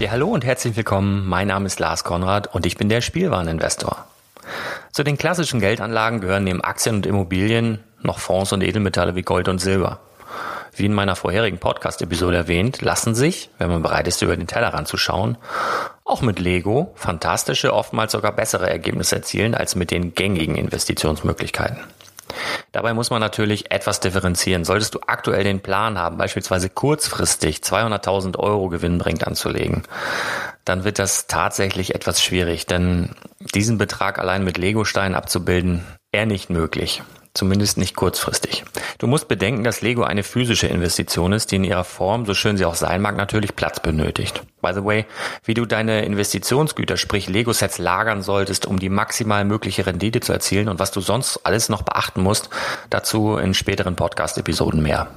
Ja, 0.00 0.10
hallo 0.10 0.26
und 0.26 0.44
herzlich 0.44 0.76
willkommen. 0.76 1.24
Mein 1.28 1.46
Name 1.46 1.66
ist 1.66 1.78
Lars 1.78 2.02
Konrad 2.02 2.52
und 2.52 2.66
ich 2.66 2.76
bin 2.76 2.88
der 2.88 3.00
Spielwareninvestor. 3.00 4.04
Zu 4.90 5.04
den 5.04 5.16
klassischen 5.16 5.60
Geldanlagen 5.60 6.20
gehören 6.20 6.42
neben 6.42 6.62
Aktien 6.62 6.96
und 6.96 7.06
Immobilien 7.06 7.78
noch 8.02 8.18
Fonds 8.18 8.52
und 8.52 8.62
Edelmetalle 8.62 9.14
wie 9.14 9.22
Gold 9.22 9.46
und 9.48 9.60
Silber. 9.60 10.00
Wie 10.74 10.86
in 10.86 10.94
meiner 10.94 11.14
vorherigen 11.14 11.58
Podcast-Episode 11.58 12.36
erwähnt, 12.36 12.82
lassen 12.82 13.14
sich, 13.14 13.50
wenn 13.58 13.70
man 13.70 13.82
bereit 13.82 14.08
ist, 14.08 14.20
über 14.20 14.36
den 14.36 14.48
Tellerrand 14.48 14.88
zu 14.88 14.96
schauen, 14.96 15.38
auch 16.04 16.22
mit 16.22 16.40
Lego 16.40 16.92
fantastische, 16.96 17.72
oftmals 17.72 18.10
sogar 18.10 18.32
bessere 18.32 18.68
Ergebnisse 18.68 19.14
erzielen 19.14 19.54
als 19.54 19.76
mit 19.76 19.92
den 19.92 20.16
gängigen 20.16 20.56
Investitionsmöglichkeiten. 20.56 21.78
Dabei 22.74 22.92
muss 22.92 23.10
man 23.10 23.20
natürlich 23.20 23.70
etwas 23.70 24.00
differenzieren. 24.00 24.64
Solltest 24.64 24.96
du 24.96 25.00
aktuell 25.06 25.44
den 25.44 25.60
Plan 25.60 25.96
haben, 25.96 26.16
beispielsweise 26.16 26.68
kurzfristig 26.68 27.58
200.000 27.58 28.36
Euro 28.36 28.68
gewinnbringend 28.68 29.28
anzulegen, 29.28 29.84
dann 30.64 30.82
wird 30.82 30.98
das 30.98 31.28
tatsächlich 31.28 31.94
etwas 31.94 32.20
schwierig, 32.20 32.66
denn 32.66 33.10
diesen 33.38 33.78
Betrag 33.78 34.18
allein 34.18 34.42
mit 34.42 34.58
Lego-Steinen 34.58 35.14
abzubilden, 35.14 35.84
eher 36.10 36.26
nicht 36.26 36.50
möglich. 36.50 37.04
Zumindest 37.36 37.78
nicht 37.78 37.96
kurzfristig. 37.96 38.64
Du 38.98 39.08
musst 39.08 39.26
bedenken, 39.26 39.64
dass 39.64 39.80
Lego 39.80 40.04
eine 40.04 40.22
physische 40.22 40.68
Investition 40.68 41.32
ist, 41.32 41.50
die 41.50 41.56
in 41.56 41.64
ihrer 41.64 41.82
Form, 41.82 42.26
so 42.26 42.34
schön 42.34 42.56
sie 42.56 42.64
auch 42.64 42.76
sein 42.76 43.02
mag, 43.02 43.16
natürlich 43.16 43.56
Platz 43.56 43.80
benötigt. 43.80 44.44
By 44.62 44.72
the 44.72 44.84
way, 44.84 45.04
wie 45.42 45.54
du 45.54 45.66
deine 45.66 46.04
Investitionsgüter, 46.04 46.96
sprich 46.96 47.28
Lego-Sets 47.28 47.78
lagern 47.78 48.22
solltest, 48.22 48.66
um 48.66 48.78
die 48.78 48.88
maximal 48.88 49.44
mögliche 49.44 49.84
Rendite 49.84 50.20
zu 50.20 50.32
erzielen 50.32 50.68
und 50.68 50.78
was 50.78 50.92
du 50.92 51.00
sonst 51.00 51.40
alles 51.44 51.68
noch 51.68 51.82
beachten 51.82 52.22
musst, 52.22 52.50
dazu 52.88 53.36
in 53.36 53.52
späteren 53.52 53.96
Podcast-Episoden 53.96 54.80
mehr. 54.80 55.08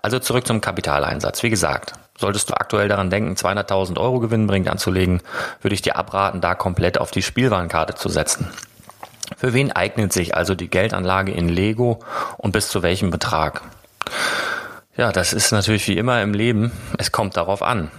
Also 0.00 0.20
zurück 0.20 0.46
zum 0.46 0.60
Kapitaleinsatz. 0.60 1.42
Wie 1.42 1.50
gesagt, 1.50 1.94
solltest 2.16 2.50
du 2.50 2.54
aktuell 2.54 2.86
daran 2.86 3.10
denken, 3.10 3.34
200.000 3.34 3.98
Euro 3.98 4.20
gewinnbringend 4.20 4.70
anzulegen, 4.70 5.20
würde 5.62 5.74
ich 5.74 5.82
dir 5.82 5.96
abraten, 5.96 6.40
da 6.40 6.54
komplett 6.54 6.98
auf 6.98 7.10
die 7.10 7.22
Spielwarenkarte 7.22 7.96
zu 7.96 8.08
setzen. 8.08 8.48
Für 9.40 9.54
wen 9.54 9.72
eignet 9.72 10.12
sich 10.12 10.36
also 10.36 10.54
die 10.54 10.68
Geldanlage 10.68 11.32
in 11.32 11.48
Lego 11.48 12.00
und 12.36 12.52
bis 12.52 12.68
zu 12.68 12.82
welchem 12.82 13.10
Betrag? 13.10 13.62
Ja, 14.98 15.12
das 15.12 15.32
ist 15.32 15.50
natürlich 15.50 15.88
wie 15.88 15.96
immer 15.96 16.20
im 16.20 16.34
Leben. 16.34 16.72
Es 16.98 17.10
kommt 17.10 17.38
darauf 17.38 17.62
an. 17.62 17.90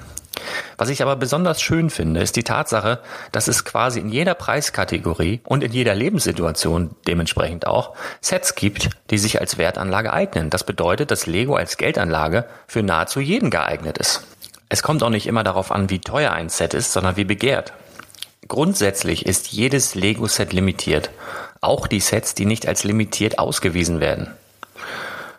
Was 0.77 0.89
ich 0.89 1.01
aber 1.01 1.15
besonders 1.15 1.59
schön 1.59 1.89
finde, 1.89 2.21
ist 2.21 2.35
die 2.35 2.43
Tatsache, 2.43 2.99
dass 3.31 3.47
es 3.47 3.65
quasi 3.65 3.99
in 3.99 4.09
jeder 4.09 4.35
Preiskategorie 4.35 5.41
und 5.43 5.63
in 5.63 5.71
jeder 5.71 5.95
Lebenssituation 5.95 6.91
dementsprechend 7.07 7.65
auch 7.65 7.95
Sets 8.21 8.53
gibt, 8.53 8.91
die 9.09 9.17
sich 9.17 9.41
als 9.41 9.57
Wertanlage 9.57 10.13
eignen. 10.13 10.51
Das 10.51 10.63
bedeutet, 10.63 11.09
dass 11.09 11.25
Lego 11.25 11.55
als 11.55 11.77
Geldanlage 11.77 12.45
für 12.67 12.83
nahezu 12.83 13.19
jeden 13.19 13.49
geeignet 13.49 13.97
ist. 13.97 14.27
Es 14.69 14.83
kommt 14.83 15.01
auch 15.01 15.09
nicht 15.09 15.25
immer 15.25 15.43
darauf 15.43 15.71
an, 15.71 15.89
wie 15.89 16.01
teuer 16.01 16.33
ein 16.33 16.49
Set 16.49 16.75
ist, 16.75 16.93
sondern 16.93 17.17
wie 17.17 17.25
begehrt. 17.25 17.73
Grundsätzlich 18.51 19.27
ist 19.27 19.53
jedes 19.53 19.95
Lego-Set 19.95 20.51
limitiert. 20.51 21.09
Auch 21.62 21.88
die 21.88 22.01
Sets, 22.01 22.36
die 22.36 22.44
nicht 22.44 22.68
als 22.68 22.83
limitiert 22.83 23.39
ausgewiesen 23.39 24.01
werden. 24.01 24.30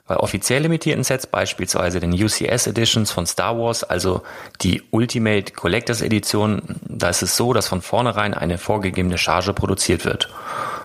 Bei 0.07 0.17
offiziell 0.17 0.63
limitierten 0.63 1.05
Sets, 1.05 1.27
beispielsweise 1.27 2.01
den 2.01 2.15
UCS 2.15 2.69
Editions 2.69 3.11
von 3.11 3.27
Star 3.27 3.59
Wars, 3.59 3.85
also 3.85 4.23
die 4.63 4.83
Ultimate 4.93 5.53
Collectors 5.53 6.01
Edition, 6.01 6.63
da 6.89 7.11
ist 7.11 7.21
es 7.21 7.37
so, 7.37 7.53
dass 7.53 7.69
von 7.69 7.83
vornherein 7.83 8.33
eine 8.33 8.57
vorgegebene 8.57 9.19
Charge 9.19 9.53
produziert 9.53 10.07
wird. 10.07 10.31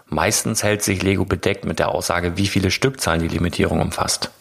Meistens 0.08 0.64
hält 0.64 0.84
sich 0.84 1.02
Lego 1.04 1.24
bedeckt 1.24 1.64
mit 1.64 1.80
der 1.80 1.96
Aussage, 1.96 2.36
wie 2.36 2.48
viele 2.48 2.72
Stückzahlen 2.72 3.22
die 3.22 3.30
Limitierung 3.30 3.80
umfasst. 3.80 4.32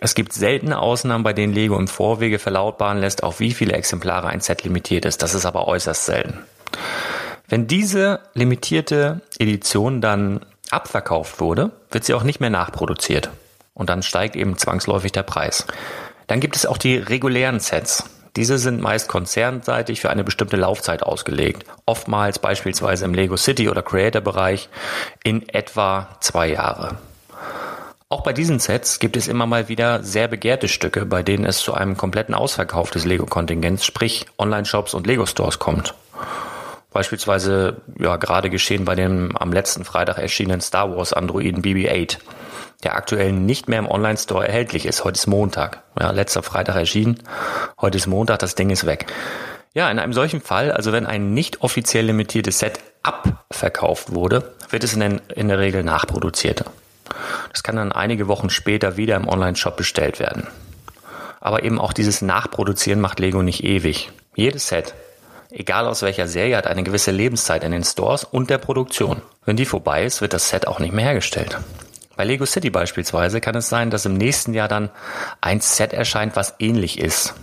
Es 0.00 0.16
gibt 0.16 0.32
seltene 0.32 0.80
Ausnahmen, 0.80 1.22
bei 1.22 1.32
denen 1.32 1.54
Lego 1.54 1.78
im 1.78 1.86
Vorwege 1.86 2.40
verlautbaren 2.40 2.98
lässt, 2.98 3.22
auf 3.22 3.38
wie 3.38 3.54
viele 3.54 3.74
Exemplare 3.74 4.26
ein 4.26 4.40
Set 4.40 4.64
limitiert 4.64 5.04
ist. 5.04 5.22
Das 5.22 5.34
ist 5.34 5.46
aber 5.46 5.68
äußerst 5.68 6.06
selten. 6.06 6.40
Wenn 7.48 7.66
diese 7.66 8.20
limitierte 8.34 9.20
Edition 9.38 10.00
dann 10.00 10.40
abverkauft 10.70 11.40
wurde, 11.40 11.70
wird 11.90 12.04
sie 12.04 12.14
auch 12.14 12.22
nicht 12.22 12.40
mehr 12.40 12.50
nachproduziert. 12.50 13.30
Und 13.74 13.90
dann 13.90 14.02
steigt 14.02 14.36
eben 14.36 14.56
zwangsläufig 14.56 15.12
der 15.12 15.24
Preis. 15.24 15.66
Dann 16.26 16.40
gibt 16.40 16.56
es 16.56 16.66
auch 16.66 16.78
die 16.78 16.96
regulären 16.96 17.60
Sets. 17.60 18.04
Diese 18.36 18.58
sind 18.58 18.80
meist 18.80 19.08
konzernseitig 19.08 20.00
für 20.00 20.10
eine 20.10 20.24
bestimmte 20.24 20.56
Laufzeit 20.56 21.02
ausgelegt. 21.04 21.64
Oftmals 21.86 22.38
beispielsweise 22.40 23.04
im 23.04 23.14
Lego 23.14 23.36
City 23.36 23.68
oder 23.68 23.82
Creator 23.82 24.22
Bereich 24.22 24.68
in 25.22 25.48
etwa 25.48 26.08
zwei 26.20 26.48
Jahre. 26.48 26.96
Auch 28.08 28.22
bei 28.22 28.32
diesen 28.32 28.58
Sets 28.58 28.98
gibt 28.98 29.16
es 29.16 29.28
immer 29.28 29.46
mal 29.46 29.68
wieder 29.68 30.02
sehr 30.02 30.28
begehrte 30.28 30.68
Stücke, 30.68 31.06
bei 31.06 31.22
denen 31.22 31.44
es 31.44 31.58
zu 31.58 31.74
einem 31.74 31.96
kompletten 31.96 32.34
Ausverkauf 32.34 32.90
des 32.90 33.04
Lego-Kontingents, 33.04 33.84
sprich 33.84 34.26
Online-Shops 34.38 34.94
und 34.94 35.06
Lego-Stores 35.06 35.58
kommt. 35.58 35.94
Beispielsweise 36.94 37.82
ja 37.98 38.16
gerade 38.16 38.50
geschehen 38.50 38.84
bei 38.84 38.94
dem 38.94 39.36
am 39.36 39.52
letzten 39.52 39.84
Freitag 39.84 40.18
erschienenen 40.18 40.60
Star 40.60 40.96
Wars 40.96 41.12
Androiden 41.12 41.60
BB-8, 41.60 42.18
der 42.84 42.94
aktuell 42.94 43.32
nicht 43.32 43.68
mehr 43.68 43.80
im 43.80 43.88
Online-Store 43.88 44.46
erhältlich 44.46 44.86
ist. 44.86 45.02
Heute 45.02 45.16
ist 45.16 45.26
Montag. 45.26 45.82
Ja, 46.00 46.12
letzter 46.12 46.44
Freitag 46.44 46.76
erschienen. 46.76 47.20
Heute 47.80 47.96
ist 47.98 48.06
Montag, 48.06 48.38
das 48.38 48.54
Ding 48.54 48.70
ist 48.70 48.86
weg. 48.86 49.06
Ja, 49.74 49.90
in 49.90 49.98
einem 49.98 50.12
solchen 50.12 50.40
Fall, 50.40 50.70
also 50.70 50.92
wenn 50.92 51.04
ein 51.04 51.34
nicht 51.34 51.62
offiziell 51.62 52.06
limitiertes 52.06 52.60
Set 52.60 52.78
abverkauft 53.02 54.14
wurde, 54.14 54.54
wird 54.70 54.84
es 54.84 54.94
in, 54.94 55.00
den, 55.00 55.20
in 55.34 55.48
der 55.48 55.58
Regel 55.58 55.82
nachproduziert. 55.82 56.64
Das 57.50 57.64
kann 57.64 57.74
dann 57.74 57.90
einige 57.90 58.28
Wochen 58.28 58.50
später 58.50 58.96
wieder 58.96 59.16
im 59.16 59.26
Online-Shop 59.26 59.76
bestellt 59.76 60.20
werden. 60.20 60.46
Aber 61.40 61.64
eben 61.64 61.80
auch 61.80 61.92
dieses 61.92 62.22
Nachproduzieren 62.22 63.00
macht 63.00 63.18
Lego 63.18 63.42
nicht 63.42 63.64
ewig. 63.64 64.12
Jedes 64.36 64.68
Set 64.68 64.94
egal 65.54 65.86
aus 65.86 66.02
welcher 66.02 66.26
Serie, 66.26 66.56
hat 66.56 66.66
eine 66.66 66.82
gewisse 66.82 67.10
Lebenszeit 67.10 67.64
in 67.64 67.72
den 67.72 67.84
Stores 67.84 68.24
und 68.24 68.50
der 68.50 68.58
Produktion. 68.58 69.22
Wenn 69.44 69.56
die 69.56 69.64
vorbei 69.64 70.04
ist, 70.04 70.20
wird 70.20 70.32
das 70.32 70.48
Set 70.48 70.66
auch 70.66 70.80
nicht 70.80 70.92
mehr 70.92 71.04
hergestellt. 71.04 71.58
Bei 72.16 72.24
Lego 72.24 72.46
City 72.46 72.70
beispielsweise 72.70 73.40
kann 73.40 73.56
es 73.56 73.68
sein, 73.68 73.90
dass 73.90 74.06
im 74.06 74.14
nächsten 74.16 74.54
Jahr 74.54 74.68
dann 74.68 74.90
ein 75.40 75.60
Set 75.60 75.92
erscheint, 75.92 76.36
was 76.36 76.54
ähnlich 76.58 76.98
ist. 76.98 77.34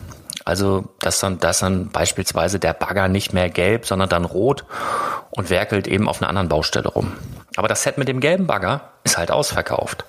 Also, 0.46 0.86
dass 1.00 1.20
dann, 1.20 1.40
dass 1.40 1.60
dann 1.60 1.90
beispielsweise 1.90 2.60
der 2.60 2.74
Bagger 2.74 3.08
nicht 3.08 3.34
mehr 3.34 3.50
gelb, 3.50 3.86
sondern 3.86 4.10
dann 4.10 4.26
rot 4.26 4.66
und 5.30 5.50
werkelt 5.50 5.88
eben 5.88 6.10
auf 6.10 6.22
einer 6.22 6.30
anderen 6.30 6.50
Baustelle 6.50 6.88
rum. 6.88 7.14
Aber 7.58 7.68
das 7.68 7.84
Set 7.84 7.98
mit 7.98 8.08
dem 8.08 8.22
gelben 8.22 8.48
Bagger 8.48 8.92
ist 9.04 9.18
halt 9.18 9.30
ausverkauft. 9.30 10.06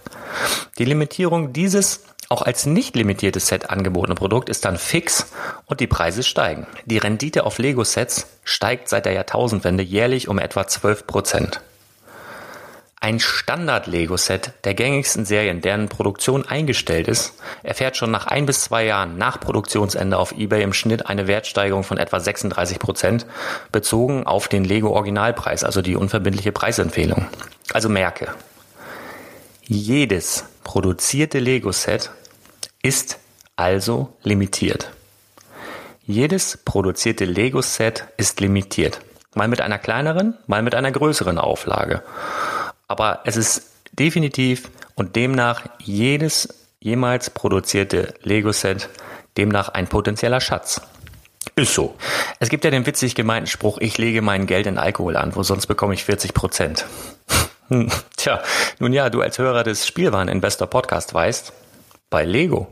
Die 0.79 0.85
Limitierung 0.85 1.53
dieses 1.53 2.05
auch 2.33 2.41
als 2.41 2.65
nicht 2.65 2.97
limitiertes 2.97 3.49
Set 3.49 3.69
angebotene 3.69 4.15
Produkt 4.15 4.49
ist 4.49 4.65
dann 4.65 4.79
fix 4.79 5.31
und 5.67 5.81
die 5.81 5.87
Preise 5.87 6.23
steigen. 6.23 6.67
Die 6.87 6.97
Rendite 6.97 7.45
auf 7.45 7.59
Lego-Sets 7.59 8.27
steigt 8.43 8.89
seit 8.89 9.05
der 9.05 9.13
Jahrtausendwende 9.13 9.83
jährlich 9.83 10.29
um 10.29 10.39
etwa 10.39 10.67
12 10.67 11.07
Prozent. 11.07 11.61
Ein 13.01 13.21
Standard-Lego-Set 13.21 14.53
der 14.65 14.73
gängigsten 14.73 15.27
Serien, 15.27 15.61
deren 15.61 15.91
Produktion 15.91 16.47
eingestellt 16.47 17.07
ist, 17.07 17.35
erfährt 17.63 17.99
schon 17.99 18.11
nach 18.11 18.27
ein 18.27 18.47
bis 18.47 18.63
zwei 18.63 18.87
Jahren 18.87 19.19
nach 19.19 19.39
Produktionsende 19.39 20.17
auf 20.17 20.33
eBay 20.33 20.63
im 20.63 20.73
Schnitt 20.73 21.07
eine 21.09 21.27
Wertsteigerung 21.27 21.85
von 21.85 21.99
etwa 21.99 22.19
36 22.19 22.79
Prozent, 22.79 23.27
bezogen 23.73 24.27
auf 24.27 24.49
den 24.49 24.65
Lego-Originalpreis, 24.65 25.65
also 25.65 25.83
die 25.83 25.97
unverbindliche 25.97 26.53
Preisempfehlung. 26.53 27.27
Also 27.75 27.91
merke, 27.91 28.29
jedes 29.65 30.47
produzierte 30.65 31.39
Lego-Set 31.39 32.11
ist 32.83 33.19
also 33.57 34.17
limitiert. 34.23 34.91
Jedes 36.05 36.57
produzierte 36.57 37.25
Lego-Set 37.25 38.05
ist 38.17 38.41
limitiert. 38.41 39.01
Mal 39.35 39.49
mit 39.49 39.61
einer 39.61 39.79
kleineren, 39.79 40.37
mal 40.47 40.63
mit 40.63 40.75
einer 40.75 40.91
größeren 40.91 41.39
Auflage. 41.39 42.03
Aber 42.89 43.21
es 43.25 43.37
ist 43.37 43.71
definitiv 43.93 44.71
und 44.95 45.17
demnach 45.17 45.65
jedes 45.79 46.49
jemals 46.81 47.31
produzierte 47.31 48.15
Lego-Set 48.23 48.89
demnach 49.37 49.69
ein 49.69 49.87
potenzieller 49.87 50.41
Schatz. 50.41 50.81
Ist 51.55 51.75
so. 51.75 51.95
Es 52.41 52.49
gibt 52.49 52.65
ja 52.65 52.71
den 52.71 52.87
witzig 52.87 53.15
gemeinten 53.15 53.47
Spruch, 53.47 53.79
ich 53.79 53.97
lege 53.99 54.23
mein 54.23 54.47
Geld 54.47 54.67
in 54.67 54.79
Alkohol 54.79 55.17
an, 55.17 55.35
wo 55.37 55.43
sonst 55.43 55.67
bekomme 55.67 55.95
ich 55.95 56.05
40 56.05 56.35
Prozent. 56.35 56.87
Tja, 58.17 58.43
nun 58.79 58.93
ja, 58.93 59.09
du 59.09 59.23
als 59.23 59.39
Hörer 59.39 59.63
des 59.63 59.87
Spielwareninvestor 59.87 60.67
Podcast 60.67 61.15
weißt, 61.15 61.53
bei 62.13 62.25
Lego. 62.25 62.69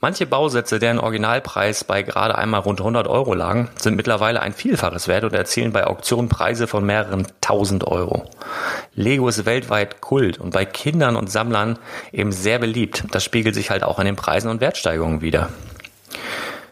Manche 0.00 0.26
Bausätze, 0.26 0.78
deren 0.78 0.98
Originalpreis 0.98 1.84
bei 1.84 2.02
gerade 2.02 2.36
einmal 2.36 2.60
rund 2.60 2.80
100 2.80 3.08
Euro 3.08 3.32
lagen, 3.32 3.70
sind 3.76 3.96
mittlerweile 3.96 4.42
ein 4.42 4.52
Vielfaches 4.52 5.08
wert 5.08 5.24
und 5.24 5.32
erzielen 5.32 5.72
bei 5.72 5.86
Auktionen 5.86 6.28
Preise 6.28 6.66
von 6.66 6.84
mehreren 6.84 7.26
tausend 7.40 7.86
Euro. 7.86 8.24
Lego 8.94 9.26
ist 9.28 9.46
weltweit 9.46 10.02
Kult 10.02 10.38
und 10.38 10.50
bei 10.50 10.66
Kindern 10.66 11.16
und 11.16 11.30
Sammlern 11.30 11.78
eben 12.12 12.30
sehr 12.30 12.58
beliebt. 12.58 13.04
Das 13.12 13.24
spiegelt 13.24 13.54
sich 13.54 13.70
halt 13.70 13.84
auch 13.84 13.98
an 13.98 14.04
den 14.04 14.16
Preisen 14.16 14.50
und 14.50 14.60
Wertsteigerungen 14.60 15.22
wieder. 15.22 15.48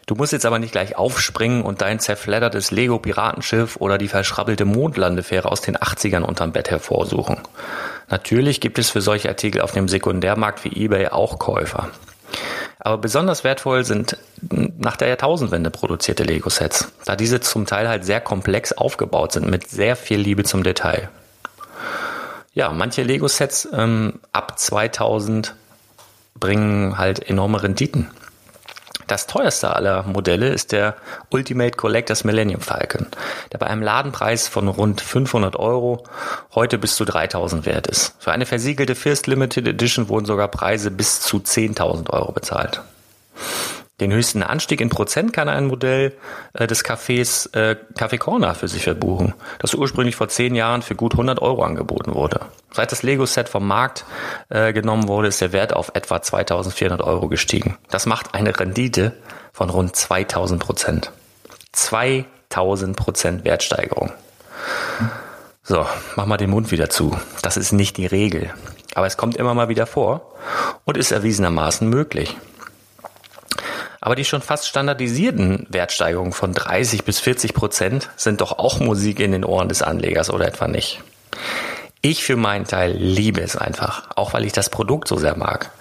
Du 0.05 0.13
musst 0.13 0.33
jetzt 0.33 0.45
aber 0.45 0.59
nicht 0.59 0.71
gleich 0.71 0.97
aufspringen 0.97 1.63
und 1.63 1.81
dein 1.81 1.99
zerfleddertes 1.99 2.69
Lego-Piratenschiff 2.69 3.77
oder 3.77 3.97
die 3.97 4.07
verschrabbelte 4.07 4.65
Mondlandefähre 4.65 5.51
aus 5.51 5.61
den 5.61 5.77
80ern 5.77 6.21
unterm 6.21 6.51
Bett 6.51 6.69
hervorsuchen. 6.69 7.39
Natürlich 8.09 8.61
gibt 8.61 8.77
es 8.77 8.91
für 8.91 9.01
solche 9.01 9.29
Artikel 9.29 9.61
auf 9.61 9.71
dem 9.71 9.87
Sekundärmarkt 9.87 10.63
wie 10.63 10.85
eBay 10.85 11.07
auch 11.07 11.39
Käufer. 11.39 11.89
Aber 12.77 12.99
besonders 12.99 13.43
wertvoll 13.43 13.83
sind 13.83 14.17
nach 14.77 14.95
der 14.95 15.07
Jahrtausendwende 15.07 15.71
produzierte 15.71 16.23
Lego-Sets, 16.23 16.91
da 17.05 17.15
diese 17.15 17.39
zum 17.39 17.65
Teil 17.65 17.87
halt 17.87 18.05
sehr 18.05 18.21
komplex 18.21 18.73
aufgebaut 18.73 19.31
sind 19.31 19.49
mit 19.49 19.67
sehr 19.67 19.95
viel 19.95 20.19
Liebe 20.19 20.43
zum 20.43 20.63
Detail. 20.63 21.09
Ja, 22.53 22.69
manche 22.71 23.01
Lego-Sets 23.01 23.69
ähm, 23.73 24.19
ab 24.31 24.59
2000 24.59 25.55
bringen 26.39 26.97
halt 26.99 27.27
enorme 27.27 27.63
Renditen. 27.63 28.11
Das 29.07 29.27
teuerste 29.27 29.75
aller 29.75 30.03
Modelle 30.03 30.49
ist 30.49 30.71
der 30.71 30.95
Ultimate 31.29 31.77
Collectors 31.77 32.23
Millennium 32.23 32.61
Falcon, 32.61 33.07
der 33.51 33.59
bei 33.59 33.67
einem 33.67 33.83
Ladenpreis 33.83 34.47
von 34.47 34.67
rund 34.67 35.01
500 35.01 35.55
Euro 35.57 36.03
heute 36.55 36.77
bis 36.79 36.95
zu 36.95 37.05
3000 37.05 37.65
wert 37.65 37.87
ist. 37.87 38.15
Für 38.19 38.31
eine 38.31 38.45
versiegelte 38.47 38.95
First 38.95 39.27
Limited 39.27 39.67
Edition 39.67 40.09
wurden 40.09 40.25
sogar 40.25 40.47
Preise 40.47 40.89
bis 40.89 41.21
zu 41.21 41.37
10.000 41.37 42.09
Euro 42.09 42.31
bezahlt. 42.31 42.81
Den 44.01 44.11
höchsten 44.11 44.43
Anstieg 44.43 44.81
in 44.81 44.89
Prozent 44.89 45.31
kann 45.31 45.47
ein 45.47 45.67
Modell 45.67 46.17
äh, 46.53 46.67
des 46.67 46.83
Cafés 46.83 47.53
äh, 47.55 47.77
Café 47.97 48.17
Corner 48.17 48.53
für 48.53 48.67
sich 48.67 48.83
verbuchen, 48.83 49.33
das 49.59 49.73
ursprünglich 49.73 50.17
vor 50.17 50.27
zehn 50.27 50.53
Jahren 50.53 50.81
für 50.81 50.95
gut 50.95 51.13
100 51.13 51.41
Euro 51.41 51.63
angeboten 51.63 52.13
wurde. 52.13 52.41
Seit 52.71 52.91
das 52.91 53.03
Lego-Set 53.03 53.47
vom 53.47 53.65
Markt 53.65 54.03
äh, 54.49 54.73
genommen 54.73 55.07
wurde, 55.07 55.29
ist 55.29 55.39
der 55.39 55.53
Wert 55.53 55.73
auf 55.73 55.91
etwa 55.93 56.21
2400 56.21 57.01
Euro 57.01 57.29
gestiegen. 57.29 57.77
Das 57.89 58.05
macht 58.05 58.33
eine 58.33 58.59
Rendite 58.59 59.13
von 59.53 59.69
rund 59.69 59.95
2000 59.95 60.61
Prozent. 60.61 61.11
2000 61.71 62.97
Prozent 62.97 63.45
Wertsteigerung. 63.45 64.11
So, 65.63 65.85
mach 66.17 66.25
mal 66.25 66.37
den 66.37 66.49
Mund 66.49 66.71
wieder 66.71 66.89
zu. 66.89 67.17
Das 67.41 67.55
ist 67.55 67.71
nicht 67.71 67.95
die 67.95 68.05
Regel. 68.05 68.53
Aber 68.93 69.07
es 69.07 69.15
kommt 69.15 69.37
immer 69.37 69.53
mal 69.53 69.69
wieder 69.69 69.87
vor 69.87 70.33
und 70.83 70.97
ist 70.97 71.11
erwiesenermaßen 71.11 71.89
möglich. 71.89 72.35
Aber 74.05 74.15
die 74.15 74.23
schon 74.23 74.43
fast 74.43 74.67
standardisierten 74.67 75.65
Wertsteigerungen 75.67 76.31
von 76.31 76.53
30 76.53 77.05
bis 77.05 77.19
40 77.19 77.55
Prozent 77.55 78.11
sind 78.15 78.39
doch 78.39 78.59
auch 78.59 78.79
Musik 78.79 79.19
in 79.19 79.31
den 79.31 79.43
Ohren 79.43 79.67
des 79.67 79.81
Anlegers 79.81 80.29
oder 80.29 80.47
etwa 80.47 80.67
nicht. 80.67 81.01
Ich 82.03 82.23
für 82.23 82.35
meinen 82.35 82.65
Teil 82.65 82.91
liebe 82.91 83.41
es 83.41 83.55
einfach, 83.55 84.09
auch 84.15 84.33
weil 84.33 84.45
ich 84.45 84.51
das 84.51 84.69
Produkt 84.69 85.07
so 85.07 85.17
sehr 85.17 85.35
mag. 85.35 85.71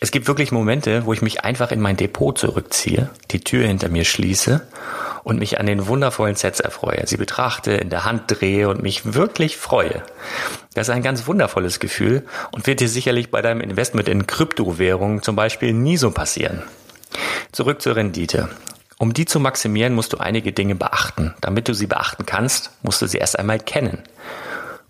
Es 0.00 0.10
gibt 0.10 0.28
wirklich 0.28 0.52
Momente, 0.52 1.06
wo 1.06 1.14
ich 1.14 1.22
mich 1.22 1.44
einfach 1.44 1.70
in 1.70 1.80
mein 1.80 1.96
Depot 1.96 2.36
zurückziehe, 2.36 3.08
die 3.30 3.40
Tür 3.40 3.66
hinter 3.66 3.88
mir 3.88 4.04
schließe 4.04 4.60
und 5.24 5.38
mich 5.38 5.58
an 5.58 5.64
den 5.64 5.86
wundervollen 5.86 6.36
Sets 6.36 6.60
erfreue, 6.60 7.06
sie 7.06 7.16
betrachte, 7.16 7.72
in 7.72 7.88
der 7.88 8.04
Hand 8.04 8.24
drehe 8.26 8.68
und 8.68 8.82
mich 8.82 9.14
wirklich 9.14 9.56
freue. 9.56 10.02
Das 10.74 10.88
ist 10.88 10.94
ein 10.94 11.02
ganz 11.02 11.26
wundervolles 11.26 11.80
Gefühl 11.80 12.26
und 12.52 12.66
wird 12.66 12.80
dir 12.80 12.90
sicherlich 12.90 13.30
bei 13.30 13.40
deinem 13.40 13.62
Investment 13.62 14.10
in 14.10 14.26
Kryptowährungen 14.26 15.22
zum 15.22 15.36
Beispiel 15.36 15.72
nie 15.72 15.96
so 15.96 16.10
passieren. 16.10 16.62
Zurück 17.56 17.80
zur 17.80 17.96
Rendite. 17.96 18.50
Um 18.98 19.14
die 19.14 19.24
zu 19.24 19.40
maximieren, 19.40 19.94
musst 19.94 20.12
du 20.12 20.18
einige 20.18 20.52
Dinge 20.52 20.74
beachten. 20.74 21.32
Damit 21.40 21.68
du 21.68 21.72
sie 21.72 21.86
beachten 21.86 22.26
kannst, 22.26 22.70
musst 22.82 23.00
du 23.00 23.06
sie 23.06 23.16
erst 23.16 23.38
einmal 23.38 23.58
kennen. 23.58 24.02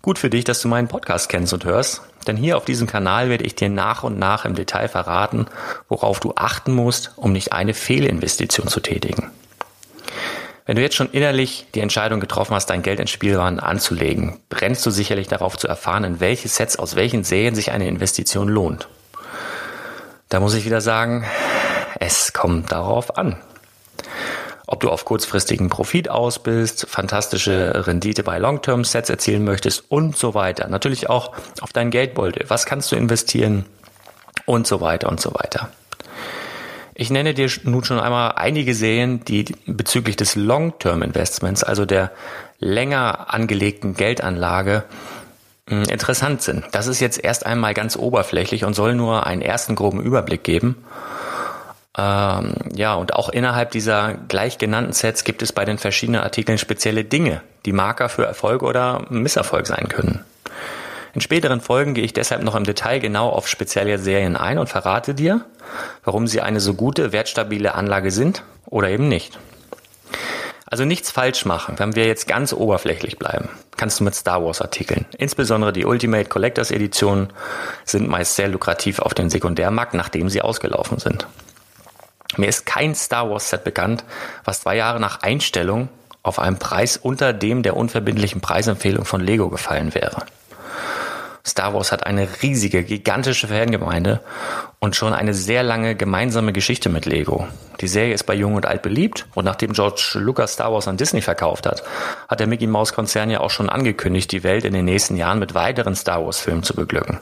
Gut 0.01 0.19
für 0.19 0.29
dich, 0.29 0.43
dass 0.43 0.61
du 0.61 0.67
meinen 0.67 0.89
Podcast 0.89 1.29
kennst 1.29 1.53
und 1.53 1.63
hörst, 1.63 2.01
denn 2.27 2.35
hier 2.35 2.57
auf 2.57 2.65
diesem 2.65 2.85
Kanal 2.85 3.29
werde 3.29 3.45
ich 3.45 3.55
dir 3.55 3.69
nach 3.69 4.03
und 4.03 4.19
nach 4.19 4.43
im 4.43 4.53
Detail 4.53 4.89
verraten, 4.89 5.45
worauf 5.87 6.19
du 6.19 6.33
achten 6.35 6.73
musst, 6.73 7.13
um 7.15 7.31
nicht 7.31 7.53
eine 7.53 7.73
Fehlinvestition 7.73 8.67
zu 8.67 8.81
tätigen. 8.81 9.31
Wenn 10.65 10.75
du 10.75 10.81
jetzt 10.81 10.97
schon 10.97 11.11
innerlich 11.11 11.67
die 11.73 11.79
Entscheidung 11.79 12.19
getroffen 12.19 12.53
hast, 12.53 12.65
dein 12.65 12.81
Geld 12.81 12.99
in 12.99 13.07
Spielwaren 13.07 13.61
anzulegen, 13.61 14.41
brennst 14.49 14.85
du 14.85 14.91
sicherlich 14.91 15.29
darauf 15.29 15.57
zu 15.57 15.69
erfahren, 15.69 16.03
in 16.03 16.19
welche 16.19 16.49
Sets 16.49 16.75
aus 16.75 16.97
welchen 16.97 17.23
Serien 17.23 17.55
sich 17.55 17.71
eine 17.71 17.87
Investition 17.87 18.49
lohnt. 18.49 18.89
Da 20.27 20.41
muss 20.41 20.53
ich 20.53 20.65
wieder 20.65 20.81
sagen, 20.81 21.25
es 21.99 22.33
kommt 22.33 22.71
darauf 22.71 23.17
an. 23.17 23.37
Ob 24.65 24.81
du 24.81 24.89
auf 24.89 25.05
kurzfristigen 25.05 25.69
Profit 25.69 26.09
aus 26.09 26.39
bist, 26.39 26.87
fantastische 26.89 27.87
Rendite 27.87 28.23
bei 28.23 28.37
Long-Term-Sets 28.37 29.09
erzielen 29.09 29.45
möchtest 29.45 29.85
und 29.89 30.17
so 30.17 30.33
weiter. 30.33 30.67
Natürlich 30.67 31.09
auch 31.09 31.33
auf 31.61 31.71
dein 31.71 31.89
Geldbeutel. 31.89 32.45
Was 32.49 32.65
kannst 32.65 32.91
du 32.91 32.97
investieren 32.97 33.65
und 34.47 34.65
so 34.65 34.81
weiter 34.81 35.09
und 35.09 35.19
so 35.21 35.33
weiter. 35.35 35.69
Ich 36.95 37.11
nenne 37.11 37.35
dir 37.35 37.47
nun 37.63 37.83
schon 37.83 37.99
einmal 37.99 38.33
einige 38.37 38.73
Serien, 38.73 39.23
die 39.23 39.45
bezüglich 39.67 40.15
des 40.15 40.35
Long-Term-Investments, 40.35 41.63
also 41.63 41.85
der 41.85 42.11
länger 42.59 43.31
angelegten 43.31 43.93
Geldanlage, 43.93 44.83
hm, 45.69 45.83
interessant 45.83 46.41
sind. 46.41 46.65
Das 46.71 46.87
ist 46.87 46.99
jetzt 46.99 47.23
erst 47.23 47.45
einmal 47.45 47.75
ganz 47.75 47.97
oberflächlich 47.97 48.65
und 48.65 48.73
soll 48.73 48.95
nur 48.95 49.27
einen 49.27 49.43
ersten 49.43 49.75
groben 49.75 50.01
Überblick 50.01 50.43
geben. 50.43 50.83
Ähm, 51.97 52.53
ja, 52.75 52.93
und 52.93 53.13
auch 53.13 53.29
innerhalb 53.29 53.71
dieser 53.71 54.13
gleich 54.27 54.57
genannten 54.57 54.93
Sets 54.93 55.23
gibt 55.23 55.41
es 55.41 55.51
bei 55.51 55.65
den 55.65 55.79
verschiedenen 55.79 56.21
Artikeln 56.21 56.57
spezielle 56.57 57.03
Dinge, 57.03 57.41
die 57.65 57.73
Marker 57.73 58.07
für 58.09 58.25
Erfolg 58.25 58.61
oder 58.61 59.05
Misserfolg 59.09 59.65
sein 59.65 59.87
können. 59.89 60.23
In 61.15 61.21
späteren 61.21 61.61
Folgen 61.61 61.95
gehe 61.95 62.03
ich 62.03 62.13
deshalb 62.13 62.43
noch 62.43 62.53
im 62.53 62.63
Detail 62.63 62.99
genau 62.99 63.29
auf 63.29 63.47
spezielle 63.47 63.97
Serien 63.97 64.35
ein 64.35 64.59
und 64.59 64.69
verrate 64.69 65.15
dir, 65.15 65.41
warum 66.03 66.27
sie 66.27 66.41
eine 66.41 66.59
so 66.59 66.75
gute, 66.75 67.11
wertstabile 67.11 67.73
Anlage 67.73 68.11
sind 68.11 68.43
oder 68.67 68.89
eben 68.89 69.07
nicht. 69.07 69.39
Also 70.69 70.85
nichts 70.85 71.09
falsch 71.09 71.45
machen, 71.45 71.79
wenn 71.79 71.95
wir 71.95 72.05
jetzt 72.05 72.27
ganz 72.27 72.53
oberflächlich 72.53 73.17
bleiben. 73.17 73.49
Kannst 73.77 73.99
du 73.99 74.03
mit 74.03 74.13
Star 74.13 74.43
Wars 74.43 74.61
Artikeln. 74.61 75.05
Insbesondere 75.17 75.73
die 75.73 75.85
Ultimate 75.85 76.29
Collectors 76.29 76.69
Editionen 76.69 77.29
sind 77.85 78.07
meist 78.07 78.35
sehr 78.35 78.49
lukrativ 78.49 78.99
auf 78.99 79.13
dem 79.13 79.29
Sekundärmarkt, 79.29 79.95
nachdem 79.95 80.29
sie 80.29 80.41
ausgelaufen 80.41 80.99
sind. 80.99 81.25
Mir 82.35 82.47
ist 82.47 82.65
kein 82.65 82.93
Star 82.93 83.29
Wars 83.29 83.49
Set 83.49 83.63
bekannt, 83.63 84.03
was 84.43 84.61
zwei 84.61 84.75
Jahre 84.75 84.99
nach 84.99 85.21
Einstellung 85.21 85.89
auf 86.23 86.39
einem 86.39 86.57
Preis 86.57 86.97
unter 86.97 87.31
dem 87.31 87.63
der 87.63 87.77
unverbindlichen 87.77 88.41
Preisempfehlung 88.41 89.05
von 89.05 89.21
Lego 89.21 89.49
gefallen 89.49 89.95
wäre. 89.95 90.25
Star 91.47 91.73
Wars 91.73 91.93
hat 91.93 92.05
eine 92.05 92.27
riesige, 92.41 92.83
gigantische 92.83 93.47
Fangemeinde 93.47 94.19
und 94.79 94.95
schon 94.97 95.13
eine 95.13 95.33
sehr 95.33 95.63
lange 95.63 95.95
gemeinsame 95.95 96.51
Geschichte 96.51 96.89
mit 96.89 97.05
Lego. 97.05 97.47
Die 97.79 97.87
Serie 97.87 98.13
ist 98.13 98.25
bei 98.25 98.33
Jung 98.33 98.55
und 98.55 98.65
Alt 98.65 98.81
beliebt 98.81 99.27
und 99.33 99.45
nachdem 99.45 99.71
George 99.71 100.15
Lucas 100.15 100.53
Star 100.53 100.73
Wars 100.73 100.87
an 100.87 100.97
Disney 100.97 101.21
verkauft 101.21 101.65
hat, 101.65 101.83
hat 102.27 102.39
der 102.39 102.47
Mickey 102.47 102.67
Mouse 102.67 102.93
Konzern 102.93 103.29
ja 103.29 103.39
auch 103.39 103.49
schon 103.49 103.69
angekündigt, 103.69 104.31
die 104.31 104.43
Welt 104.43 104.65
in 104.65 104.73
den 104.73 104.85
nächsten 104.85 105.15
Jahren 105.15 105.39
mit 105.39 105.53
weiteren 105.53 105.95
Star 105.95 106.25
Wars 106.25 106.39
Filmen 106.39 106.63
zu 106.63 106.73
beglücken. 106.73 107.19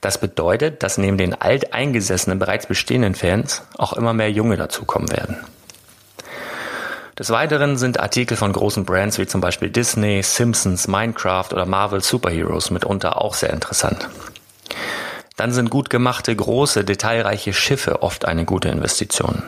Das 0.00 0.18
bedeutet, 0.18 0.82
dass 0.82 0.98
neben 0.98 1.16
den 1.16 1.40
alteingesessenen, 1.40 2.38
bereits 2.38 2.66
bestehenden 2.66 3.14
Fans 3.14 3.62
auch 3.78 3.92
immer 3.92 4.12
mehr 4.12 4.30
Junge 4.30 4.56
dazukommen 4.56 5.10
werden. 5.10 5.36
Des 7.18 7.30
Weiteren 7.30 7.78
sind 7.78 7.98
Artikel 7.98 8.36
von 8.36 8.52
großen 8.52 8.84
Brands 8.84 9.18
wie 9.18 9.26
zum 9.26 9.40
Beispiel 9.40 9.70
Disney, 9.70 10.22
Simpsons, 10.22 10.86
Minecraft 10.86 11.48
oder 11.50 11.64
Marvel 11.64 12.02
Superheroes 12.02 12.70
mitunter 12.70 13.22
auch 13.22 13.32
sehr 13.32 13.54
interessant. 13.54 14.06
Dann 15.36 15.50
sind 15.50 15.70
gut 15.70 15.88
gemachte, 15.88 16.36
große, 16.36 16.84
detailreiche 16.84 17.54
Schiffe 17.54 18.02
oft 18.02 18.26
eine 18.26 18.44
gute 18.44 18.68
Investition. 18.68 19.42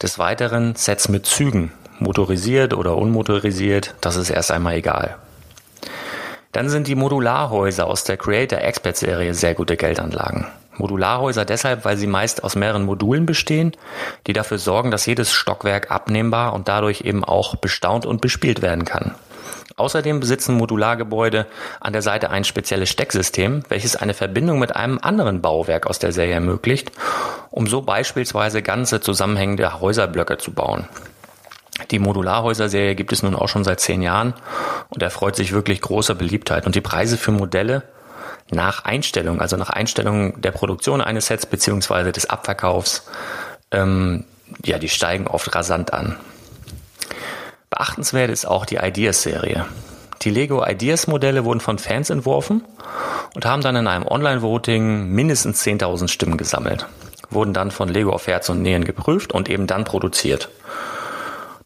Des 0.00 0.20
Weiteren 0.20 0.76
Sets 0.76 1.08
mit 1.08 1.26
Zügen, 1.26 1.72
motorisiert 1.98 2.74
oder 2.74 2.96
unmotorisiert, 2.96 3.94
das 4.00 4.14
ist 4.14 4.30
erst 4.30 4.52
einmal 4.52 4.74
egal. 4.74 5.16
Dann 6.52 6.68
sind 6.68 6.86
die 6.86 6.94
Modularhäuser 6.94 7.88
aus 7.88 8.04
der 8.04 8.18
Creator 8.18 8.60
Expert 8.60 8.96
Serie 8.96 9.34
sehr 9.34 9.54
gute 9.54 9.76
Geldanlagen. 9.76 10.46
Modularhäuser 10.78 11.44
deshalb, 11.44 11.84
weil 11.84 11.96
sie 11.96 12.06
meist 12.06 12.44
aus 12.44 12.56
mehreren 12.56 12.84
Modulen 12.84 13.26
bestehen, 13.26 13.72
die 14.26 14.32
dafür 14.32 14.58
sorgen, 14.58 14.90
dass 14.90 15.06
jedes 15.06 15.32
Stockwerk 15.32 15.90
abnehmbar 15.90 16.52
und 16.52 16.68
dadurch 16.68 17.02
eben 17.02 17.24
auch 17.24 17.56
bestaunt 17.56 18.06
und 18.06 18.20
bespielt 18.20 18.62
werden 18.62 18.84
kann. 18.84 19.14
Außerdem 19.76 20.20
besitzen 20.20 20.56
Modulargebäude 20.56 21.46
an 21.80 21.92
der 21.92 22.00
Seite 22.00 22.30
ein 22.30 22.44
spezielles 22.44 22.88
Stecksystem, 22.88 23.62
welches 23.68 23.94
eine 23.94 24.14
Verbindung 24.14 24.58
mit 24.58 24.74
einem 24.74 24.98
anderen 25.02 25.42
Bauwerk 25.42 25.86
aus 25.86 25.98
der 25.98 26.12
Serie 26.12 26.34
ermöglicht, 26.34 26.92
um 27.50 27.66
so 27.66 27.82
beispielsweise 27.82 28.62
ganze 28.62 29.00
zusammenhängende 29.00 29.80
Häuserblöcke 29.80 30.38
zu 30.38 30.52
bauen. 30.52 30.88
Die 31.90 31.98
Modularhäuser-Serie 31.98 32.94
gibt 32.94 33.12
es 33.12 33.22
nun 33.22 33.34
auch 33.34 33.48
schon 33.48 33.64
seit 33.64 33.80
zehn 33.80 34.00
Jahren 34.00 34.32
und 34.88 35.02
erfreut 35.02 35.36
sich 35.36 35.52
wirklich 35.52 35.82
großer 35.82 36.14
Beliebtheit. 36.14 36.64
Und 36.64 36.74
die 36.74 36.80
Preise 36.80 37.18
für 37.18 37.32
Modelle 37.32 37.82
nach 38.50 38.84
Einstellung, 38.84 39.40
also 39.40 39.56
nach 39.56 39.70
Einstellung 39.70 40.40
der 40.40 40.52
Produktion 40.52 41.00
eines 41.00 41.26
Sets 41.26 41.46
beziehungsweise 41.46 42.12
des 42.12 42.30
Abverkaufs, 42.30 43.06
ähm, 43.70 44.24
ja, 44.64 44.78
die 44.78 44.88
steigen 44.88 45.26
oft 45.26 45.54
rasant 45.54 45.92
an. 45.92 46.16
Beachtenswert 47.70 48.30
ist 48.30 48.46
auch 48.46 48.64
die 48.64 48.76
Ideas-Serie. 48.76 49.66
Die 50.22 50.30
Lego 50.30 50.64
Ideas-Modelle 50.64 51.44
wurden 51.44 51.60
von 51.60 51.78
Fans 51.78 52.10
entworfen 52.10 52.64
und 53.34 53.44
haben 53.44 53.62
dann 53.62 53.76
in 53.76 53.86
einem 53.86 54.06
Online-Voting 54.06 55.08
mindestens 55.08 55.62
10.000 55.64 56.08
Stimmen 56.08 56.38
gesammelt, 56.38 56.86
wurden 57.28 57.52
dann 57.52 57.70
von 57.70 57.88
Lego 57.88 58.12
auf 58.12 58.26
Herz 58.26 58.48
und 58.48 58.62
Nähen 58.62 58.84
geprüft 58.84 59.32
und 59.32 59.48
eben 59.48 59.66
dann 59.66 59.84
produziert. 59.84 60.48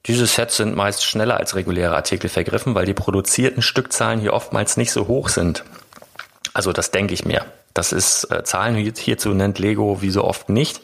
Diese 0.07 0.27
Sets 0.27 0.57
sind 0.57 0.75
meist 0.75 1.05
schneller 1.05 1.37
als 1.37 1.55
reguläre 1.55 1.95
Artikel 1.95 2.31
vergriffen, 2.31 2.75
weil 2.75 2.87
die 2.87 2.95
produzierten 2.95 3.63
Stückzahlen 3.63 4.21
hier 4.21 4.33
oftmals 4.33 4.77
nicht 4.79 4.93
so 4.93 5.07
hoch 5.07 5.29
sind. 5.29 5.63
Also 6.53 6.73
das 6.73 6.91
denke 6.91 7.15
ich 7.15 7.25
mir. 7.25 7.45
Das 7.75 7.93
ist 7.93 8.25
äh, 8.31 8.43
Zahlen 8.45 8.75
hierzu 8.77 9.31
nennt 9.31 9.59
Lego 9.59 10.03
wie 10.03 10.11
so 10.11 10.25
oft 10.25 10.49
nicht. 10.49 10.81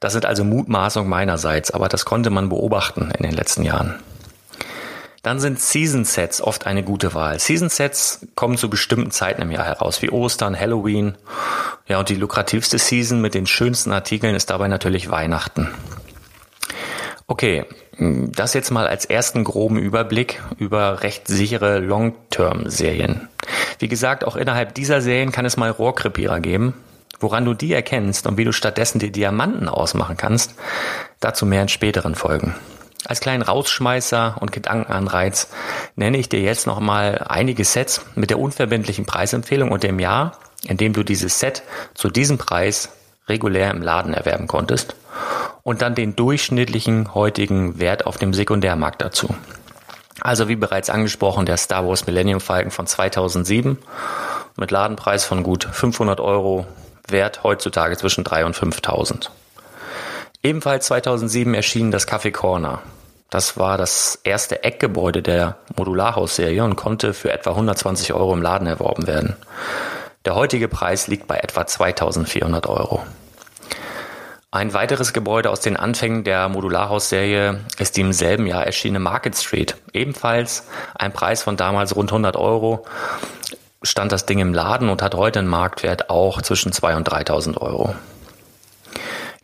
Das 0.00 0.12
sind 0.12 0.26
also 0.26 0.44
Mutmaßungen 0.44 1.08
meinerseits, 1.08 1.70
aber 1.70 1.88
das 1.88 2.04
konnte 2.04 2.30
man 2.30 2.48
beobachten 2.48 3.10
in 3.16 3.22
den 3.22 3.32
letzten 3.32 3.62
Jahren. 3.62 3.98
Dann 5.22 5.40
sind 5.40 5.60
Season 5.60 6.04
Sets 6.04 6.40
oft 6.40 6.66
eine 6.66 6.84
gute 6.84 7.12
Wahl. 7.12 7.40
Season 7.40 7.68
Sets 7.68 8.26
kommen 8.34 8.56
zu 8.56 8.70
bestimmten 8.70 9.10
Zeiten 9.10 9.42
im 9.42 9.50
Jahr 9.50 9.64
heraus, 9.64 10.00
wie 10.00 10.10
Ostern, 10.10 10.58
Halloween. 10.58 11.16
Ja, 11.86 11.98
und 11.98 12.08
die 12.08 12.14
lukrativste 12.14 12.78
Season 12.78 13.20
mit 13.20 13.34
den 13.34 13.46
schönsten 13.46 13.92
Artikeln 13.92 14.34
ist 14.34 14.50
dabei 14.50 14.68
natürlich 14.68 15.10
Weihnachten. 15.10 15.68
Okay, 17.26 17.64
das 17.98 18.54
jetzt 18.54 18.70
mal 18.70 18.86
als 18.86 19.04
ersten 19.04 19.44
groben 19.44 19.76
Überblick 19.76 20.40
über 20.56 21.02
recht 21.02 21.26
sichere 21.26 21.78
Long-Term-Serien. 21.78 23.28
Wie 23.78 23.88
gesagt, 23.88 24.24
auch 24.24 24.36
innerhalb 24.36 24.74
dieser 24.74 25.00
Serien 25.00 25.32
kann 25.32 25.44
es 25.44 25.56
mal 25.56 25.70
Rohrkrepierer 25.70 26.40
geben. 26.40 26.74
Woran 27.20 27.44
du 27.44 27.54
die 27.54 27.72
erkennst 27.72 28.26
und 28.26 28.36
wie 28.36 28.44
du 28.44 28.52
stattdessen 28.52 28.98
die 28.98 29.10
Diamanten 29.10 29.68
ausmachen 29.68 30.16
kannst, 30.16 30.54
dazu 31.20 31.46
mehr 31.46 31.62
in 31.62 31.68
späteren 31.68 32.14
Folgen. 32.14 32.54
Als 33.06 33.20
kleinen 33.20 33.42
Rausschmeißer 33.42 34.36
und 34.40 34.52
Gedankenanreiz 34.52 35.48
nenne 35.96 36.18
ich 36.18 36.28
dir 36.28 36.40
jetzt 36.40 36.66
nochmal 36.66 37.24
einige 37.28 37.64
Sets 37.64 38.04
mit 38.14 38.30
der 38.30 38.38
unverbindlichen 38.38 39.06
Preisempfehlung 39.06 39.70
und 39.70 39.82
dem 39.82 39.98
Jahr, 39.98 40.38
in 40.64 40.76
dem 40.76 40.92
du 40.92 41.02
dieses 41.02 41.38
Set 41.40 41.62
zu 41.94 42.08
diesem 42.08 42.38
Preis 42.38 42.90
regulär 43.28 43.70
im 43.70 43.82
Laden 43.82 44.14
erwerben 44.14 44.46
konntest 44.46 44.94
und 45.62 45.82
dann 45.82 45.94
den 45.94 46.16
durchschnittlichen 46.16 47.14
heutigen 47.14 47.78
Wert 47.78 48.06
auf 48.06 48.16
dem 48.16 48.34
Sekundärmarkt 48.34 49.02
dazu. 49.02 49.34
Also 50.20 50.48
wie 50.48 50.56
bereits 50.56 50.90
angesprochen, 50.90 51.46
der 51.46 51.56
Star 51.56 51.86
Wars 51.86 52.06
Millennium 52.06 52.40
Falcon 52.40 52.70
von 52.70 52.86
2007 52.86 53.78
mit 54.56 54.70
Ladenpreis 54.70 55.24
von 55.24 55.42
gut 55.42 55.68
500 55.70 56.20
Euro, 56.20 56.66
Wert 57.06 57.42
heutzutage 57.44 57.96
zwischen 57.96 58.24
3 58.24 58.44
und 58.44 58.56
5.000. 58.56 59.30
Ebenfalls 60.42 60.86
2007 60.86 61.54
erschien 61.54 61.90
das 61.90 62.06
Café 62.06 62.32
Corner. 62.32 62.82
Das 63.30 63.58
war 63.58 63.76
das 63.76 64.18
erste 64.24 64.64
Eckgebäude 64.64 65.22
der 65.22 65.56
Modularhausserie 65.76 66.64
und 66.64 66.76
konnte 66.76 67.12
für 67.12 67.32
etwa 67.32 67.50
120 67.50 68.14
Euro 68.14 68.32
im 68.32 68.42
Laden 68.42 68.66
erworben 68.66 69.06
werden. 69.06 69.36
Der 70.24 70.34
heutige 70.34 70.68
Preis 70.68 71.08
liegt 71.08 71.26
bei 71.26 71.36
etwa 71.36 71.66
2400 71.66 72.66
Euro. 72.66 73.02
Ein 74.50 74.72
weiteres 74.72 75.12
Gebäude 75.12 75.50
aus 75.50 75.60
den 75.60 75.76
Anfängen 75.76 76.24
der 76.24 76.48
Modularhausserie 76.48 77.60
ist 77.78 77.98
die 77.98 78.00
im 78.00 78.14
selben 78.14 78.46
Jahr 78.46 78.64
erschienene 78.64 78.98
Market 78.98 79.36
Street. 79.36 79.76
Ebenfalls 79.92 80.66
ein 80.94 81.12
Preis 81.12 81.42
von 81.42 81.58
damals 81.58 81.94
rund 81.94 82.10
100 82.10 82.34
Euro 82.34 82.86
stand 83.82 84.10
das 84.10 84.24
Ding 84.24 84.38
im 84.38 84.54
Laden 84.54 84.88
und 84.88 85.02
hat 85.02 85.14
heute 85.14 85.40
einen 85.40 85.48
Marktwert 85.48 86.08
auch 86.08 86.40
zwischen 86.40 86.72
2.000 86.72 86.96
und 86.96 87.08
3.000 87.10 87.58
Euro. 87.58 87.94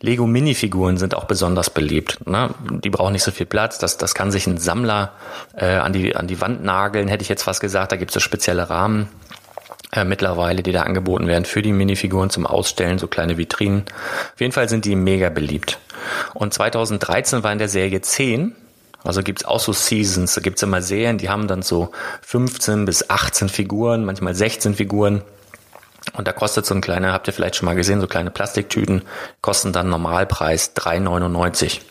Lego 0.01 0.25
Minifiguren 0.25 0.97
sind 0.97 1.13
auch 1.13 1.25
besonders 1.25 1.69
beliebt. 1.69 2.25
Ne? 2.25 2.49
Die 2.83 2.89
brauchen 2.89 3.13
nicht 3.13 3.23
so 3.23 3.31
viel 3.31 3.45
Platz. 3.45 3.77
Das, 3.77 3.97
das 3.97 4.15
kann 4.15 4.31
sich 4.31 4.47
ein 4.47 4.57
Sammler 4.57 5.11
äh, 5.55 5.75
an, 5.75 5.93
die, 5.93 6.15
an 6.15 6.25
die 6.25 6.41
Wand 6.41 6.63
nageln, 6.63 7.09
hätte 7.09 7.21
ich 7.21 7.29
jetzt 7.29 7.43
fast 7.43 7.61
gesagt. 7.61 7.91
Da 7.91 7.95
gibt 7.95 8.09
es 8.09 8.15
so 8.15 8.19
spezielle 8.19 8.71
Rahmen 8.71 9.09
äh, 9.91 10.03
mittlerweile, 10.03 10.63
die 10.63 10.71
da 10.71 10.83
angeboten 10.83 11.27
werden 11.27 11.45
für 11.45 11.61
die 11.61 11.73
Minifiguren 11.73 12.29
zum 12.29 12.45
Ausstellen, 12.45 12.97
so 12.97 13.07
kleine 13.07 13.37
Vitrinen. 13.37 13.85
Auf 14.33 14.41
jeden 14.41 14.53
Fall 14.53 14.69
sind 14.69 14.85
die 14.85 14.95
mega 14.95 15.29
beliebt. 15.29 15.79
Und 16.33 16.53
2013 16.53 17.43
war 17.43 17.51
in 17.51 17.59
der 17.59 17.69
Serie 17.69 18.01
10 18.01 18.55
also 19.05 19.21
gibt's 19.21 19.45
auch 19.45 19.59
so 19.59 19.71
Seasons, 19.71 20.33
da 20.33 20.41
gibt's 20.41 20.63
immer 20.63 20.81
Serien, 20.81 21.19
die 21.19 21.29
haben 21.29 21.47
dann 21.47 21.61
so 21.61 21.91
15 22.23 22.85
bis 22.85 23.07
18 23.07 23.49
Figuren, 23.49 24.03
manchmal 24.03 24.33
16 24.33 24.73
Figuren. 24.73 25.21
Und 26.13 26.27
da 26.27 26.31
kostet 26.31 26.65
so 26.65 26.73
ein 26.73 26.81
kleiner, 26.81 27.13
habt 27.13 27.27
ihr 27.27 27.33
vielleicht 27.33 27.55
schon 27.55 27.67
mal 27.67 27.75
gesehen, 27.75 28.01
so 28.01 28.07
kleine 28.07 28.31
Plastiktüten, 28.31 29.03
kosten 29.41 29.73
dann 29.73 29.89
Normalpreis 29.89 30.75
3,99. 30.75 31.81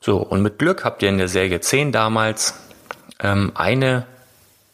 So, 0.00 0.18
und 0.18 0.42
mit 0.42 0.58
Glück 0.58 0.84
habt 0.84 1.02
ihr 1.02 1.08
in 1.08 1.18
der 1.18 1.28
Serie 1.28 1.60
10 1.60 1.90
damals 1.90 2.54
ähm, 3.20 3.50
eine 3.54 4.06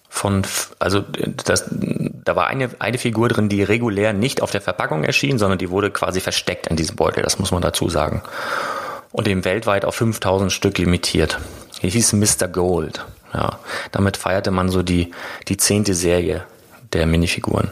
von, 0.09 0.43
also 0.79 1.05
das, 1.45 1.67
da 1.71 2.35
war 2.35 2.47
eine, 2.47 2.71
eine 2.79 2.99
Figur 2.99 3.29
drin, 3.29 3.49
die 3.49 3.63
regulär 3.63 4.13
nicht 4.13 4.43
auf 4.43 4.51
der 4.51 4.61
Verpackung 4.61 5.05
erschien, 5.05 5.39
sondern 5.39 5.59
die 5.59 5.71
wurde 5.71 5.91
quasi 5.91 6.21
versteckt 6.21 6.67
in 6.67 6.77
diesem 6.77 6.97
Beutel, 6.97 7.23
das 7.23 7.39
muss 7.39 7.53
man 7.53 7.63
dazu 7.63 7.89
sagen. 7.89 8.23
Und 9.13 9.29
eben 9.29 9.45
weltweit 9.45 9.85
auf 9.85 9.95
5000 9.97 10.53
Stück 10.53 10.79
limitiert. 10.79 11.39
Die 11.83 11.91
hieß 11.91 12.15
Mr. 12.15 12.49
Gold. 12.49 13.05
Ja, 13.33 13.59
damit 13.93 14.17
feierte 14.17 14.51
man 14.51 14.69
so 14.71 14.83
die, 14.83 15.13
die 15.49 15.57
zehnte 15.57 15.95
Serie 15.95 16.45
der 16.93 17.07
Minifiguren. 17.07 17.71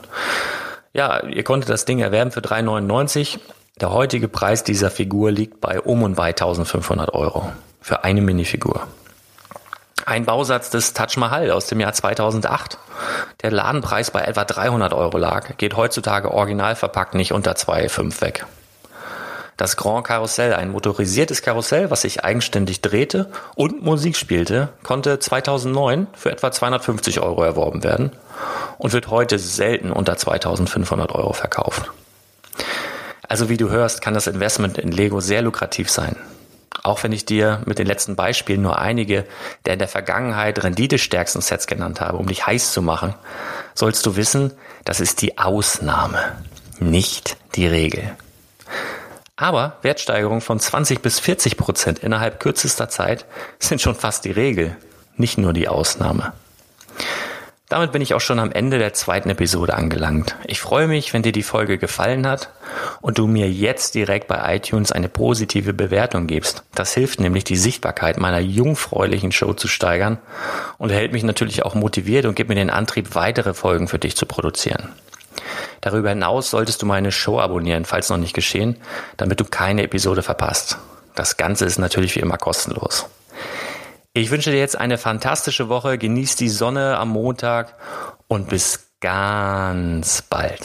Ja, 0.93 1.23
ihr 1.25 1.45
konntet 1.45 1.71
das 1.71 1.85
Ding 1.85 1.99
erwerben 2.01 2.31
für 2.31 2.41
3,99. 2.41 3.39
Der 3.81 3.93
heutige 3.93 4.29
Preis 4.29 4.65
dieser 4.65 4.91
Figur 4.91 5.31
liegt 5.31 5.61
bei 5.61 5.81
um 5.81 6.03
und 6.03 6.15
bei 6.15 6.29
1500 6.29 7.13
Euro 7.13 7.53
für 7.81 8.05
eine 8.05 8.23
Minifigur. 8.23 8.87
Ein 10.09 10.25
Bausatz 10.25 10.71
des 10.71 10.93
Taj 10.93 11.17
Mahal 11.19 11.51
aus 11.51 11.67
dem 11.67 11.81
Jahr 11.81 11.93
2008. 11.93 12.79
Der 13.43 13.51
Ladenpreis 13.51 14.13
bei 14.13 14.21
etwa 14.21 14.45
300 14.45 14.95
Euro 14.95 15.19
lag, 15.19 15.57
geht 15.59 15.77
heutzutage 15.77 16.31
original 16.31 16.77
verpackt 16.77 17.15
nicht 17.15 17.33
unter 17.33 17.55
2,5 17.55 18.21
weg. 18.21 18.47
Das 19.57 19.77
Grand 19.77 20.07
Karussell, 20.07 20.55
ein 20.55 20.71
motorisiertes 20.71 21.43
Karussell, 21.43 21.91
was 21.91 22.03
sich 22.03 22.23
eigenständig 22.23 22.83
drehte 22.83 23.33
und 23.57 23.83
Musik 23.83 24.17
spielte, 24.17 24.69
konnte 24.85 25.19
2009 25.19 26.07
für 26.15 26.31
etwa 26.31 26.53
250 26.53 27.19
Euro 27.19 27.43
erworben 27.43 27.83
werden 27.83 28.13
und 28.79 28.93
wird 28.93 29.11
heute 29.11 29.41
selten 29.41 29.91
unter 29.91 30.17
2500 30.17 31.11
Euro 31.17 31.33
verkauft. 31.33 31.91
Also 33.29 33.49
wie 33.49 33.57
du 33.57 33.71
hörst, 33.71 34.03
kann 34.03 34.15
das 34.15 34.29
Investment 34.29 34.79
in 34.79 34.93
Lego 34.93 35.19
sehr 35.19 35.43
lukrativ 35.43 35.91
sein. 35.91 36.15
Auch 36.83 37.03
wenn 37.03 37.13
ich 37.13 37.25
dir 37.25 37.63
mit 37.67 37.79
den 37.79 37.87
letzten 37.87 38.17
Beispielen 38.17 38.63
nur 38.63 38.79
einige 38.79 39.25
der 39.65 39.75
in 39.75 39.79
der 39.79 39.89
Vergangenheit 39.89 40.63
renditestärksten 40.63 41.41
Sets 41.41 41.67
genannt 41.67 42.01
habe, 42.01 42.19
um 42.19 42.27
dich 42.27 42.47
heiß 42.47 42.73
zu 42.73 42.83
machen, 42.83 43.15
sollst 43.75 44.05
du 44.07 44.17
wissen, 44.17 44.53
das 44.85 45.01
ist 45.01 45.23
die 45.23 45.39
Ausnahme, 45.39 46.37
nicht 46.79 47.37
die 47.55 47.67
Regel. 47.67 48.17
Aber 49.37 49.77
Wertsteigerungen 49.83 50.41
von 50.41 50.59
20 50.59 51.03
bis 51.03 51.21
40 51.21 51.57
Prozent 51.57 51.99
innerhalb 51.99 52.41
kürzester 52.41 52.89
Zeit 52.89 53.27
sind 53.59 53.83
schon 53.83 53.95
fast 53.95 54.25
die 54.25 54.31
Regel, 54.31 54.77
nicht 55.17 55.37
nur 55.37 55.53
die 55.53 55.69
Ausnahme. 55.69 56.33
Damit 57.69 57.91
bin 57.91 58.01
ich 58.01 58.15
auch 58.15 58.21
schon 58.21 58.39
am 58.39 58.53
Ende 58.53 58.79
der 58.79 58.95
zweiten 58.95 59.29
Episode 59.29 59.75
angelangt. 59.75 60.37
Ich 60.45 60.61
freue 60.61 60.87
mich, 60.87 61.13
wenn 61.13 61.23
dir 61.23 61.33
die 61.33 61.43
Folge 61.43 61.79
gefallen 61.79 62.25
hat 62.25 62.51
und 63.01 63.19
du 63.19 63.27
mir 63.27 63.51
jetzt 63.51 63.97
direkt 63.97 64.29
bei 64.29 64.55
iTunes 64.55 64.93
eine 64.93 65.09
positive 65.09 65.73
Bewertung 65.73 66.29
gibst. 66.29 66.63
Das 66.77 66.95
hilft 66.95 67.19
nämlich, 67.19 67.43
die 67.43 67.57
Sichtbarkeit 67.57 68.19
meiner 68.19 68.39
jungfräulichen 68.39 69.33
Show 69.33 69.53
zu 69.53 69.67
steigern 69.67 70.19
und 70.79 70.91
hält 70.91 71.13
mich 71.13 71.25
natürlich 71.25 71.65
auch 71.65 71.75
motiviert 71.75 72.27
und 72.27 72.37
gibt 72.37 72.51
mir 72.51 72.55
den 72.55 72.71
Antrieb, 72.71 73.17
weitere 73.17 73.53
Folgen 73.53 73.89
für 73.89 73.99
dich 73.99 74.17
zu 74.17 74.27
produzieren. 74.27 74.91
Darüber 75.81 76.11
hinaus 76.11 76.51
solltest 76.51 76.83
du 76.83 76.87
meine 76.87 77.11
Show 77.11 77.41
abonnieren, 77.41 77.85
falls 77.85 78.11
noch 78.11 78.17
nicht 78.17 78.35
geschehen, 78.35 78.77
damit 79.17 79.41
du 79.41 79.45
keine 79.45 79.83
Episode 79.83 80.23
verpasst. 80.23 80.79
Das 81.17 81.37
Ganze 81.37 81.65
ist 81.65 81.79
natürlich 81.79 82.15
wie 82.15 82.21
immer 82.21 82.39
kostenlos. 82.39 83.07
Ich 84.17 84.31
wünsche 84.31 84.51
dir 84.51 84.59
jetzt 84.59 84.79
eine 84.79 84.97
fantastische 84.97 85.69
Woche, 85.69 85.99
genieß 85.99 86.37
die 86.37 86.49
Sonne 86.49 86.97
am 86.97 87.11
Montag 87.11 87.75
und 88.29 88.49
bis 88.49 88.89
ganz 89.01 90.23
bald. 90.23 90.61